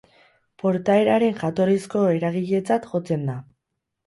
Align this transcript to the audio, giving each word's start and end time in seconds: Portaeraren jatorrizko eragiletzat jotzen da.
Portaeraren 0.61 1.35
jatorrizko 1.41 2.01
eragiletzat 2.15 2.89
jotzen 2.95 3.29
da. 3.31 3.39